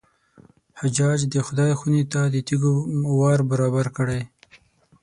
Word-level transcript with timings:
حجاج 0.79 1.19
د 1.33 1.35
خدای 1.47 1.71
خونې 1.79 2.03
ته 2.13 2.21
د 2.33 2.35
تېږو 2.47 2.73
وار 3.17 3.39
برابر 3.51 3.87
کړی. 3.97 4.21